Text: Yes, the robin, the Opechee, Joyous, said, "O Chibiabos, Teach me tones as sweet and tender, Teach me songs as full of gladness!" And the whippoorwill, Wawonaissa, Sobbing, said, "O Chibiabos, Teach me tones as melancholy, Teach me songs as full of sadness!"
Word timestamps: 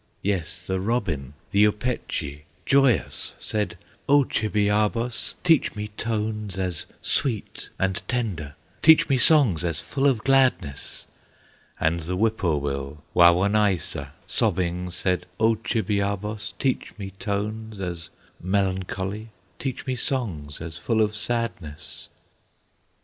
Yes, 0.23 0.65
the 0.65 0.79
robin, 0.79 1.35
the 1.51 1.65
Opechee, 1.67 2.45
Joyous, 2.65 3.35
said, 3.37 3.77
"O 4.09 4.23
Chibiabos, 4.23 5.35
Teach 5.43 5.75
me 5.75 5.89
tones 5.89 6.57
as 6.57 6.87
sweet 7.03 7.69
and 7.77 8.01
tender, 8.07 8.55
Teach 8.81 9.07
me 9.09 9.19
songs 9.19 9.63
as 9.63 9.79
full 9.79 10.07
of 10.07 10.23
gladness!" 10.23 11.05
And 11.79 11.99
the 11.99 12.15
whippoorwill, 12.15 13.03
Wawonaissa, 13.15 14.13
Sobbing, 14.25 14.89
said, 14.89 15.27
"O 15.39 15.53
Chibiabos, 15.57 16.55
Teach 16.57 16.97
me 16.97 17.11
tones 17.19 17.79
as 17.79 18.09
melancholy, 18.41 19.29
Teach 19.59 19.85
me 19.85 19.95
songs 19.95 20.61
as 20.61 20.77
full 20.77 21.01
of 21.01 21.15
sadness!" 21.15 22.09